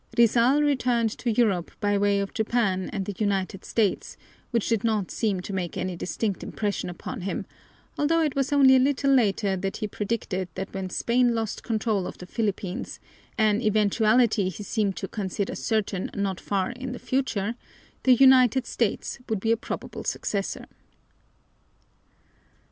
[0.17, 4.17] Rizal returned to Europe by way of Japan and the United States,
[4.49, 7.45] which did not seem to make any distinct impression upon him,
[7.99, 12.07] although it was only a little later that he predicted that when Spain lost control
[12.07, 12.99] of the Philippines,
[13.37, 17.53] an eventuality he seemed to consider certain not far in the future,
[18.01, 20.65] the United States would be a probable successor.